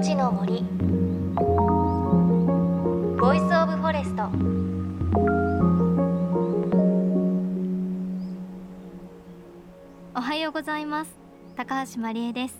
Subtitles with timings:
[0.00, 0.62] いのちの森。
[3.20, 4.22] Voice of Forest。
[10.14, 11.18] おはようございます。
[11.54, 12.58] 高橋真理恵です。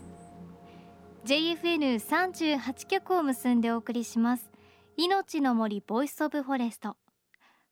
[1.25, 4.51] JFN38 局を結んでお送りします。
[4.99, 6.99] いのちの森 Voice of Forest。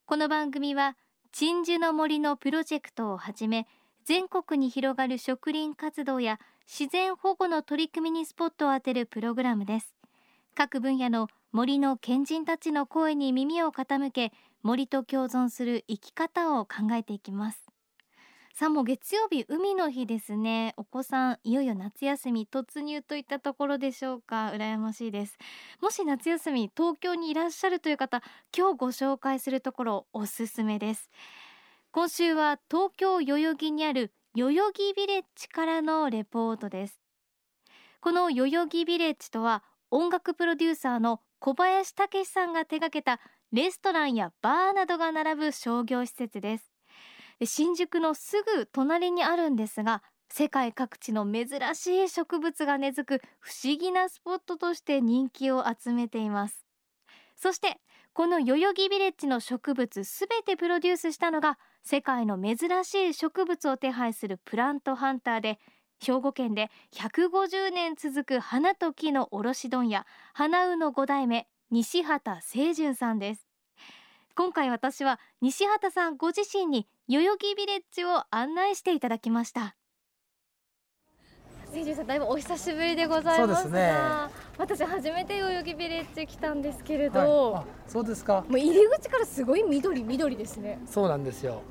[0.07, 0.97] この番組は
[1.31, 3.67] 鎮守の森のプロジェクトをはじめ
[4.09, 9.95] 全国に広がる植林活動や自然保護の取り組みにスポットを当てるプログラムです。
[10.55, 14.33] 各分野の森の賢人たちの声に耳を傾け
[14.63, 17.67] 森と共存する生き方を考えていきます。
[18.55, 20.73] さあもう月曜日海の日ですね。
[20.79, 24.51] お子さんいよいよ夏休み突入といったところでしょうか。
[24.55, 25.37] 羨ましいです。
[25.83, 28.23] もし夏休み東京にいらっしゃるという方
[28.57, 31.11] 今日ご紹介するところおすすめです。
[31.91, 37.01] 今週は東京代々木にある代々木ビレッジからのレポートです。
[38.01, 43.21] この代々木ビレッジとは音楽プロデューサーの小林武さんが手掛けた
[43.53, 46.71] レストランやバーなどが並ぶ商業施設です。
[47.45, 56.67] 新宿のすぐ隣にあるんですが世界各地の珍しい植物が根付く不思議なスポットとして人気を集めています。
[57.35, 57.81] そして
[58.19, 65.61] この代々木ビレッジの植物すべてプロデュースしたのが世界の珍しい植物を手配するプラントハンターで
[66.05, 73.47] 兵庫県で150年続く花と木の卸問屋花うの5代目西畑清純さんです。
[74.35, 79.78] 今回私は西畑さんご自身に代々木ビレッジを案内していただきました。
[81.73, 83.93] 清純さんだいぶお久しぶりでございますね。
[84.57, 88.45] 私初めて代々木ビレッジ来たんですけれど、はい、そうですか。
[88.49, 90.79] もう入り口からすごい緑緑ですね。
[90.87, 91.63] そうなんですよ。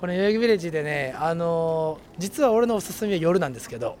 [0.00, 3.96] この代々木ビレッジでねあのー、実は俺のおすすめは夜なんですけど。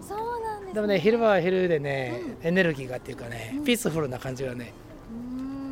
[0.00, 4.72] そうなんです、ね、でもね昼間は昼でね、うん、エネルギーがっていうかね、うん、ピースフルな感じがね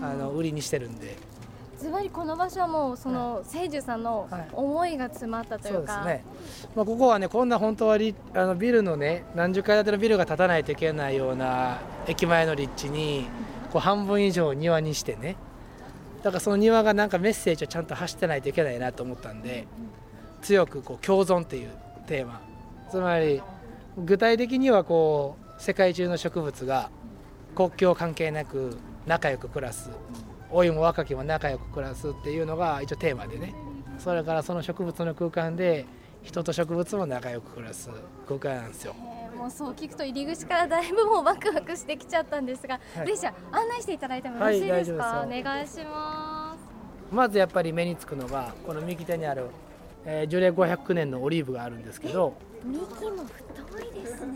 [0.03, 1.17] あの売りにしてるんで
[1.79, 6.25] ずばりこの場所はもうその聖樹さんの思いが詰まったというか、はい、ね。
[6.75, 13.27] まあ、ここはねこんな本当はリあのビルのね何十階建てのビルが建たないといけないような駅前の立地に
[13.71, 15.37] こう半分以上庭にしてね。
[16.23, 19.69] だからその庭がなんかメッセージをちゃんと発してないといけないなと思ったんで
[20.43, 21.71] 強くこう共存っていう
[22.07, 22.41] テーマ。
[22.91, 23.43] つまり
[23.99, 26.91] 具体的にはこう世界中の植物が
[27.55, 28.77] 国境関係なく
[29.07, 29.91] 仲良く暮らす
[30.53, 33.55] 老いも若きも仲良く暮らすっていうのが一応テーマでね。
[33.99, 35.87] それからその植物の空間で
[36.23, 37.91] 人と植物も仲良く暮らす
[38.27, 38.95] 空間なんですよ。
[39.37, 46.57] もうそう聞くと入り口からだいぶもうワクワクしてきちゃったんですが、はい、でじゃ案内していただいてもよろしいですか、はい、お願いしま
[47.11, 47.15] す。
[47.15, 49.47] まずやっぱり目につくのがこの右手にある、
[50.05, 52.35] えー、樹齢500年のオリーブがあるんですけど。
[52.65, 54.33] 幹も太いですね。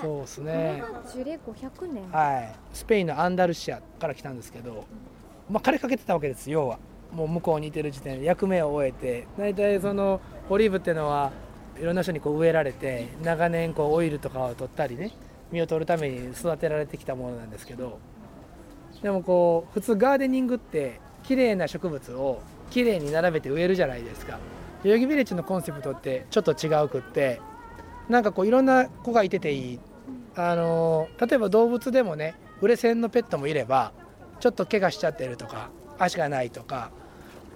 [0.00, 0.82] そうですね。
[1.12, 2.10] 樹齢500年。
[2.10, 2.54] はい。
[2.72, 4.84] スペインのアンダルシアから来たんですけど、
[5.50, 6.50] まあ、枯れかけてたわけです。
[6.50, 6.78] 要は。
[7.12, 8.26] もう向こうにいてる時点で。
[8.26, 9.26] 役目を終えて。
[9.38, 10.20] 大体その
[10.50, 11.32] オリーブっていうのは
[11.80, 15.12] いろんな人にこう植えられて長年こうオイルとかを取ったりね。
[15.50, 17.98] 実を取るために育てられてきたものなんですけど。
[19.02, 24.38] でもこう普通ガーデニングって綺麗な植物を綺麗に並べて植えるじゃないですか。
[24.84, 27.40] 代々木ビレッジのコンセプトってちょっと違うくって。
[28.08, 29.80] なんかこういろんな子がいてていい。
[30.36, 33.92] あの例えば動物でもね売れ線のペットもいれば
[34.40, 36.90] ちょっと怪我しちゃってるとか足がないとか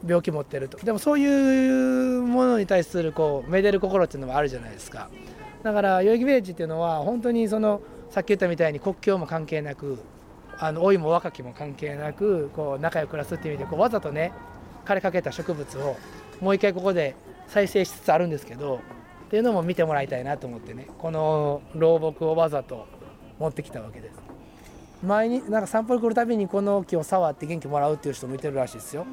[0.07, 5.09] 病気持ってるとでもそういうものに対するこうめでる心っていうのもあるじゃないですか。
[5.63, 9.99] だから代々木ビレッジっていうのは本当にそのさっき言ったみたいに国境も関係なく
[10.59, 14.33] あの老いも若きも関係なくこう仲良く暮らすっていう意味でこうわざとね
[14.85, 15.97] 枯れかけた植物を
[16.41, 17.15] もう一回ここで
[17.47, 18.81] 再生しつつあるんですけど
[19.27, 22.87] っていうのも見てもらいたいなと思ってねこの老木をわざと
[23.39, 24.32] 持ってきたわけです。
[25.03, 29.07] 前になんか散歩に来るたびにこの木を触って元気もらうっていう人もいてるらしいですよ、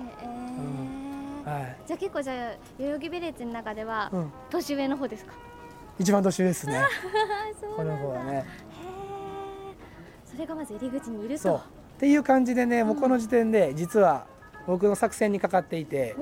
[1.45, 1.51] えー。
[1.51, 2.35] はい、じゃあ結構じゃあ
[2.77, 4.11] 代々木ビレッジの中では
[4.49, 5.33] 年上の方ですか、
[5.97, 6.81] 一番年上ですね。
[7.75, 8.45] この子はね。
[10.25, 11.55] それがまず入り口にいると。
[11.55, 11.61] っ
[11.99, 14.25] ていう感じでね、もうこの時点で実は
[14.67, 16.15] 僕の作戦にかかっていて、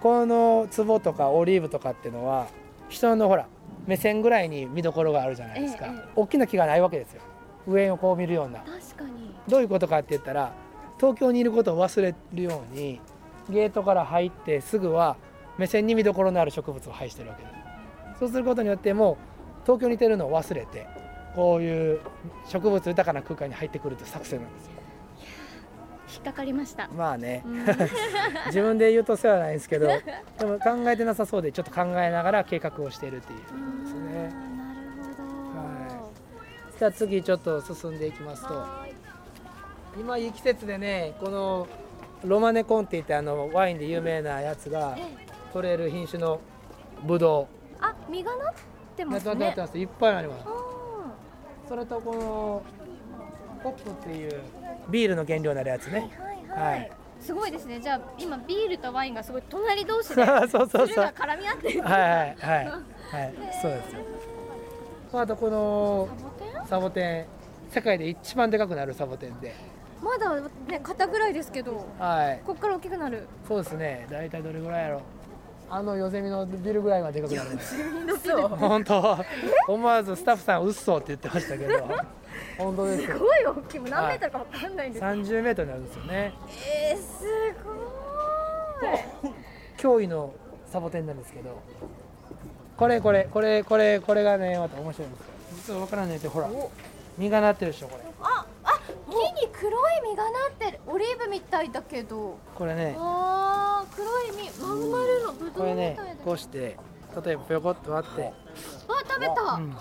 [0.00, 2.48] この壺とかオリーブとかっていうのは
[2.88, 3.46] 人のほら
[3.86, 7.22] 目線ぐらいに見どころがあるじゃないですか、ええ、大きな木がないわけですよ
[7.66, 8.60] 上をこう見るような。
[8.60, 9.34] 確かに。
[9.48, 10.52] どういうことかって言ったら
[10.98, 13.00] 東京にいることを忘れるように
[13.48, 15.16] ゲートから入ってすぐは
[15.58, 17.54] 目線に見どころのある植物を配してるわけです
[18.20, 19.16] そうすることによってもう
[19.64, 20.86] 東京にいてるのを忘れて
[21.34, 22.00] こういう
[22.48, 24.72] 植物豊かな空間に入ってくるという作戦なんですよ。
[26.12, 26.88] 引っかかりました。
[26.88, 27.66] まあね、うん、
[28.46, 30.02] 自分で言うと世話ないんですけどで
[30.44, 33.40] も考えてなさそうでちょっと考えながら計画をしているっていう
[36.80, 38.64] じゃあ次ちょっと進んでいきますと。
[40.00, 41.68] 今いい季節でねこの
[42.24, 45.26] ロマネコンって言ってあのワインで有名なやつがええ。
[45.52, 46.40] 取れる品種の
[47.06, 47.46] ブド
[47.82, 48.54] あ実がなっ
[48.96, 50.44] てウますなっていっぱいあります。
[50.46, 51.12] あ
[51.68, 52.62] それとこの
[53.62, 54.40] ホップっていう
[54.88, 56.10] ビールの原料になるやつーね。
[56.48, 56.92] はいはい、はい。
[57.20, 57.78] すごいですね。
[57.78, 60.86] じゃあ今ビールとワインがすごい 隣同士でそうそうそう。
[60.88, 61.82] 絡み合ってる。
[61.82, 62.36] はいはいはい。
[62.38, 63.34] はい。
[63.60, 64.00] そうですよ。
[65.12, 66.08] あとこの
[66.70, 67.26] サボテン。
[67.72, 69.52] 世界で一番でかくなるサボテンで。
[70.00, 72.40] まだね肩ぐらいですけどはい。
[72.46, 73.26] こっから大きくなる。
[73.48, 74.06] そうですね。
[74.08, 75.02] 大体どれぐらいやろ
[75.68, 77.58] あのヨゼミのビルぐらいまででかくなる。
[78.56, 79.18] 本当。
[79.66, 81.88] 思わずスタッフさんうっそって言ってましたけど。
[82.56, 83.16] 本当ですよ。
[83.16, 83.80] すごい大きい。
[83.80, 85.04] 何メートルかわかんないんです。
[85.04, 86.32] 30メートルになるんですよね。
[86.92, 87.24] えー、す
[87.64, 89.34] ごい。
[89.76, 90.32] 驚異の
[90.66, 91.50] サボテンなんですけど。
[92.76, 96.48] これこれこれこれこれがねまた面白いんですよ実は分からないってほら。
[97.18, 98.04] 実がなってるでしょこれ。
[98.22, 100.80] ああ木に黒い実がなってる。
[100.86, 102.38] オリーブみたいだけど。
[102.54, 102.96] これね。
[102.98, 104.66] あー黒い実。
[104.66, 106.76] まん丸のブドウみたいこれねだ、こうして
[107.24, 108.32] 例えばぴょこっと割って、あ
[109.08, 109.76] 食べた、うん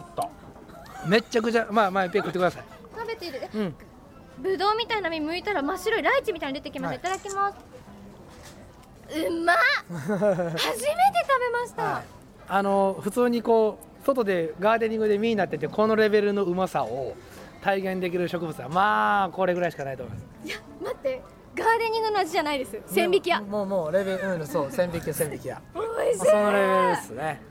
[1.07, 2.63] めっちゃくちゃまあまあいっぺん食ってください。
[2.93, 3.49] 食べてる。
[3.53, 3.75] うん。
[4.39, 7.17] ブドウみたいな実剥いたら真っ白いライチみたいに出てきました、はい。
[7.17, 7.57] い、ただきます。
[9.27, 9.57] うまっ。
[9.89, 10.19] 初めて
[10.55, 12.03] 食べました、はい、
[12.47, 17.15] あの普通にこう外でガーデニングで実になっててこのレベルのうまさを
[17.61, 20.47] 体現できる植物はまあこれぐらいしかないと思います。
[20.47, 21.21] いや待って。
[21.55, 22.79] ガーデニングの味じゃないです。
[22.87, 26.25] 千匹屋もうもうレベルうんそう千匹屋千匹屋 美味しい。
[26.25, 27.41] まあそのレベルですね。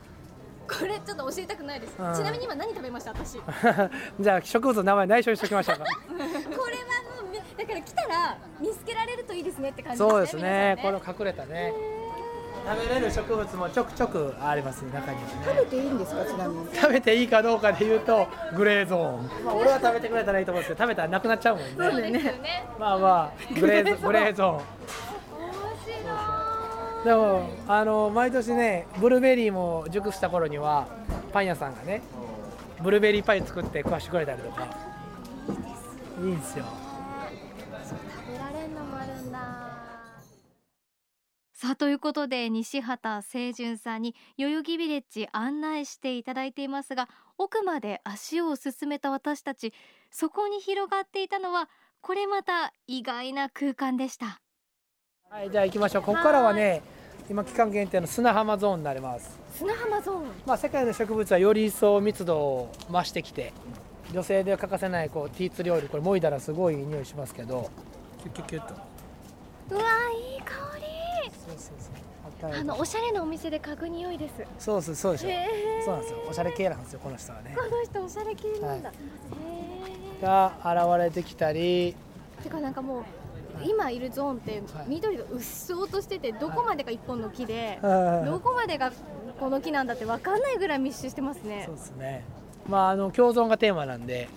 [0.69, 2.13] これちょっと教えたくないです、うん。
[2.13, 3.11] ちなみに今何食べました？
[3.11, 3.37] 私。
[3.39, 3.43] こ
[4.19, 5.83] じゃあ植物の名前内緒にしときましょうか。
[6.09, 10.75] れはもうめだから来たら見つけられるといいですねって感じそうですね。
[10.81, 11.73] こ皆さんの隠れたね
[12.67, 16.67] 食べれる植物もちょくちょくありますね中には食ねべていいんですかちなみに？
[16.75, 21.71] 食べていいかどうかで言うとグレーゾーン、まあ、俺は食べてくれたらいいと思うんですけど食べたらなくなっちゃうもんね。
[21.77, 22.65] そうですよね。
[22.79, 24.61] まあまあグレーゾグレーゾー
[27.01, 27.05] ン。
[27.05, 30.87] でもあの毎年ねブルーベリーも熟した頃には
[31.31, 32.01] パン屋さんがね
[32.81, 34.67] ブルーベリーパイ作って食わしてくれたりとか。
[36.19, 36.65] いいんですよ
[41.61, 49.73] さあということで西畑清純さんに代々木ビレッジ案内していただいていますが奥まで足を進めた私たち
[50.09, 51.67] そこに広がっていたのは
[51.99, 54.39] これまた意外な空間でした。
[55.29, 56.03] はいじゃあ行きましょう。
[56.03, 56.81] ここからはね
[57.29, 59.37] 今期間限定の砂浜ゾーンになります。
[59.51, 60.23] 砂浜ゾーン。
[60.45, 63.51] まあ世界の植物はより一層密度を増してきて
[64.13, 67.69] 女性では欠かせないこうティーツ料理これもいだらすごい匂いしますけど。
[68.23, 68.73] キュッキュッキュッと
[69.71, 69.81] うわ
[70.13, 71.08] いい香り
[71.47, 72.51] そうそうそう。
[72.51, 74.33] あのおしゃれなお店で嗅ぐ匂いです。
[74.59, 75.29] そうそうそうでしょ。
[75.29, 75.85] へー。
[75.85, 76.19] そうなんですよ。
[76.29, 77.55] おしゃれ系なんですよこの人はね。
[77.57, 78.93] この人おしゃれ系なんだ、へ
[80.21, 81.95] えが現れてきたり。
[82.43, 83.03] てかなんかもう
[83.65, 84.85] 今いるゾーンってはい。
[84.87, 88.25] 緑がうっそうとしててどこまでが一本の木ではい。
[88.25, 88.93] どこまでが
[89.39, 91.63] この木なんだって分かんないぐらい密集してますね。
[91.65, 92.23] そうですね。
[92.69, 94.29] まああの共存がテーマなんで、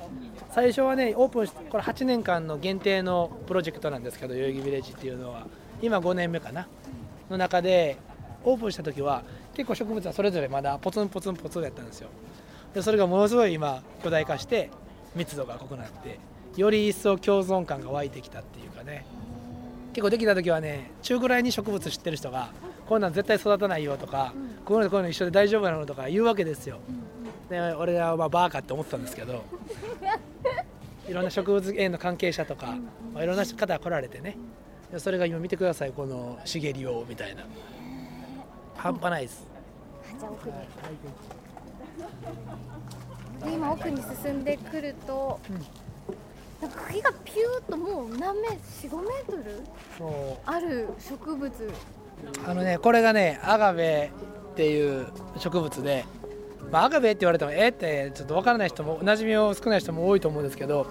[0.50, 5.46] 最初はねオープンこれ8年間の限定のプロジェクトなんですけど、代々木ビレッジっていうのは
[5.82, 6.68] 今5年目かな
[7.28, 7.98] の中で
[8.44, 9.22] オープンした時は
[9.54, 12.08] 結構植物はそれぞれまだポツンポツンポツンやったんですよ。
[12.72, 14.70] でそれがものすごい今巨大化して
[15.14, 16.18] 密度が濃くなって、
[16.56, 19.04] より一層共存感が湧いてきたっていうかね。
[19.92, 22.48] 結構できた時はね中ぐらいに植物知ってる人が
[22.88, 24.32] こんなん絶対育たないよとか、
[24.64, 26.78] こういうのとこういうの一緒で大丈夫なのとか言うわけですよ。
[27.50, 29.44] で俺はまあバーカって思ってたんですけど
[31.06, 32.78] いろんな植物園の関係者とか、
[33.12, 34.38] まあ、いろんな方が来られてね
[34.98, 37.44] それが今見てくださいこの茂りをみたいな。
[38.76, 39.46] 半端ないです、
[40.18, 40.54] じゃあ奥に
[43.44, 45.38] で今奥に進んでくると、
[46.60, 49.60] なんか茎がピューっともう何メ45メートル
[49.98, 51.48] そある植物。
[51.48, 51.72] う
[52.44, 54.10] あのねこれがねアガベ
[54.52, 55.06] っていう
[55.38, 56.04] 植物で、
[56.70, 60.86] まあ、アガベって言われてもえってちょっとわからない人もお馴染みを少ない人も多いと思うんですけど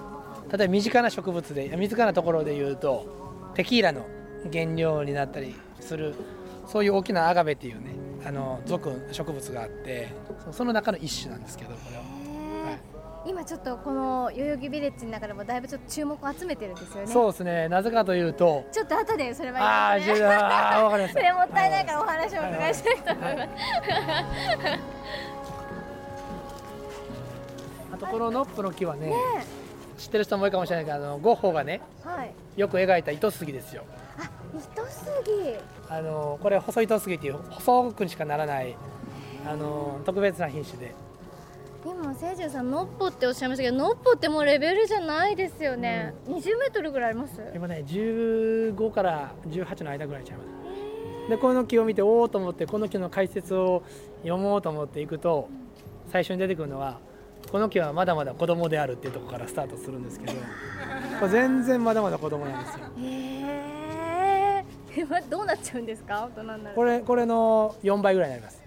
[0.50, 4.06] 例えば身近な植物で身近なところで言うとテキーラの
[4.52, 6.14] 原料になったりする
[6.66, 7.94] そういう大きなアガベっていうね
[8.24, 10.08] あの属植物があって
[10.44, 12.02] そその中の一種なんですけどこれは。
[12.02, 12.78] はい。
[13.24, 17.06] 今ちょっとこの代々木ビレッジの中でもだいぶちょっと注目を集めてるんですよね。
[17.06, 17.68] そうですね。
[17.68, 21.22] なぜかというとちょっと後でそれあはねああわかりましそた。
[21.26, 23.48] れもったいないからお話をお伺いしたいと思います、
[27.92, 29.14] あとこのノップの木はねね
[30.02, 32.34] 知ってる人も多いかもしれないけどあのゴッホがねはい。
[32.56, 33.84] よく描いた糸杉ですよ。
[34.18, 35.56] あ糸杉。
[35.88, 38.74] あのこれ細糸杉っていう細くにしかならない
[39.46, 40.92] あの特別な品種で。
[41.84, 47.40] 今清純さんのっぽっておっしゃいましたけどのっぽってもうレベルじゃないですよね、うん、20メートルぐらいあります？
[47.54, 51.28] 今ね15から18の間ぐらいちゃいます。
[51.30, 53.82] でこの木を見ておおと思ってこの木の解説を
[54.22, 55.48] 読もうと思っていくと
[56.10, 56.98] 最初に出てくるのは
[57.52, 60.32] この木はまだまだ子供であるっていうところからスタートするんですけど
[61.20, 62.84] これ全然まだまだ子供なんですよ。
[62.98, 64.64] へ
[64.96, 66.28] え どうなっちゃうんですか？
[66.36, 68.62] 大人になるこれこれの4倍ぐらいになります。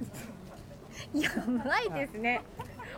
[1.13, 1.30] や
[1.63, 2.42] ばいですね。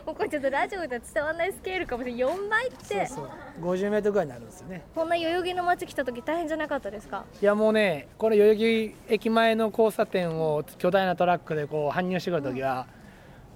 [0.06, 2.20] もうこれちょっとラジオでは伝わらないスケールかもしれない。
[2.22, 3.06] 4倍って。
[3.06, 3.28] そう
[3.60, 3.74] そう。
[3.74, 4.82] 50メートルぐらいになるんですよね。
[4.94, 7.24] こんな代々木の街来た時大変じゃなかったですか？
[7.40, 12.86] いやもうねこれ代々木駅前の交差点を巨大なトラックでこう搬入してくる時は、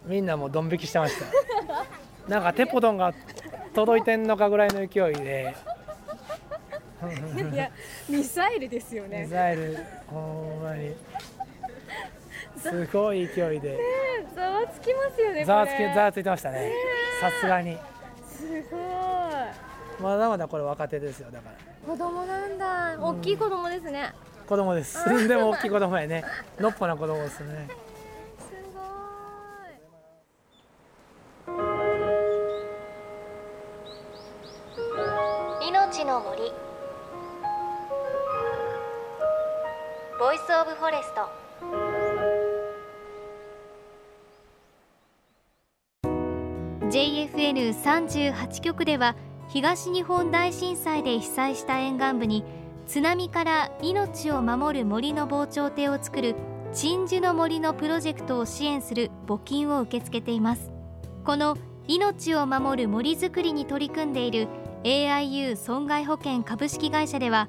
[0.04, 1.26] みんなもうドン引きしてました
[2.28, 3.12] なんかテポドンが
[3.74, 5.54] 届いてんのかぐらいの勢いで。
[7.52, 7.68] いや
[8.08, 9.22] ミサイルですよね。
[9.24, 9.76] ミサイル
[10.06, 10.94] ほんまに。
[12.58, 13.78] すごい勢いで、ね、
[14.36, 16.70] ざわつきますよねざわつきざわついてましたね。
[17.20, 17.76] さすがに。
[18.24, 18.80] すごい。
[20.00, 21.56] まだまだこれ若手ですよだから。
[21.86, 24.12] 子供なんだ、大きい子供ですね。
[24.46, 24.98] 子供です。
[25.26, 26.24] でも大きい子供やね。
[26.60, 27.68] のっぽな子供ですね
[40.62, 41.28] オブフォレスト
[46.88, 49.16] JFN38 局では
[49.48, 52.44] 東日本大震災で被災した沿岸部に
[52.86, 56.36] 津波から命を守る森の防潮堤を作る
[56.72, 60.70] 鎮守の森のプロジェクトを支援する募金を受け付けています。
[61.24, 64.46] この命を守る森づくりに取り組んでいる
[64.84, 67.48] AIU 損害保険株式会社では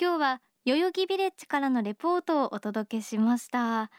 [0.00, 3.90] 今日は代々木ビレッジからのレポートをお届けしました。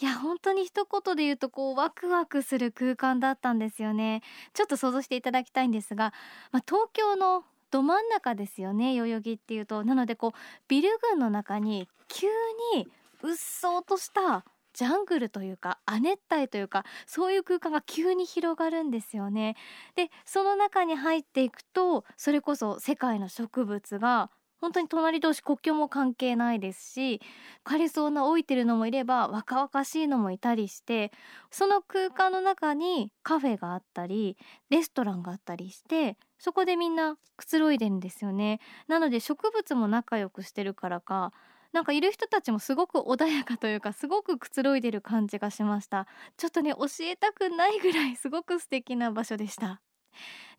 [0.00, 4.22] いや本当に一言で言うとこうワクワクする空間だったんですよね。
[4.52, 6.12] ちょっと想像していただきたいんですが、
[6.52, 9.84] まあ、東京のど真ん中ですよね代々木っていうと。
[9.84, 10.32] なのでこう
[10.68, 12.26] ビル群の中に急
[12.74, 12.88] に
[13.22, 14.44] うっそうとした
[14.74, 19.56] ジャングルというか亜熱帯というかそういう空間が急に広がるんですよね。
[19.94, 24.30] でその中に入っていくとそれこそ世界の植物が
[24.66, 27.20] 本当に隣同士国境も関係ないですし
[27.64, 31.12] 枯れそうな老いてるのもいれば若々しいのもいたりして
[31.52, 34.36] その空間の中にカフェがあったり
[34.68, 38.58] レストランがあったりしてそこでみんなくつろいでるんですよね。
[38.88, 41.32] なので植物も仲良くしてるからか
[41.72, 46.08] なんかいる人たちもすごく穏やかというかすごくくつろいでる感じがしました。
[46.36, 49.80] ちょっとね教えたくないぐらいすごく素敵な場所でした。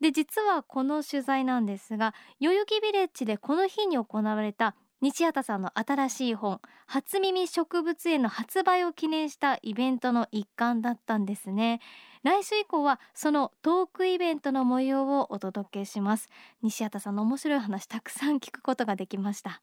[0.01, 11.81] で実はこの取材なんですが代々木ビレッジでこの日に行われた西畑さんの新しい本「初耳植物園」の発売を記念したイベントの一環だったんですね。
[12.23, 16.29] 来週以降はそのトークイベントの模様をお届けします。
[16.63, 19.61] 西畑さんの面白い話たくさん聞くことができました。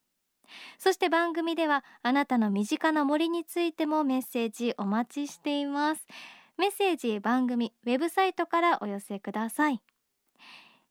[0.79, 6.07] そして番組ではあなたの身近な森についてもメッセージお待ちしています。
[6.57, 9.81] メッセージ番組ウェブサイトからお寄せください。